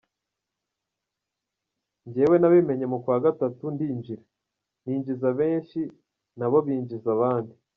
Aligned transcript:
Njyewe 2.07 2.35
nabimenye 2.39 2.85
mu 2.91 2.97
kwa 3.03 3.17
gatatu 3.25 3.63
ndinjira, 3.75 4.23
ninjiza 4.83 5.29
benshi 5.39 5.79
nabo 6.37 6.57
binjiza 6.67 7.07
abandi. 7.17 7.53